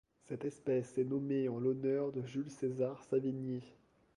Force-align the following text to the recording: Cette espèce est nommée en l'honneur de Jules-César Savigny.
Cette 0.27 0.45
espèce 0.45 0.97
est 0.97 1.03
nommée 1.03 1.47
en 1.47 1.59
l'honneur 1.59 2.11
de 2.11 2.23
Jules-César 2.23 3.03
Savigny. 3.03 3.61